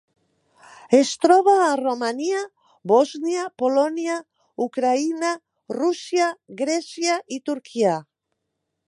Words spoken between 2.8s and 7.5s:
Bòsnia, Polònia, Ucraïna, Rússia, Grècia i